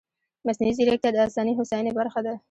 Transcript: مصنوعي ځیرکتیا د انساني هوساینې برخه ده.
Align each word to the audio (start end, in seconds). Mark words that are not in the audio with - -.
مصنوعي 0.47 0.73
ځیرکتیا 0.77 1.09
د 1.13 1.17
انساني 1.25 1.53
هوساینې 1.59 1.91
برخه 1.99 2.19
ده. 2.25 2.33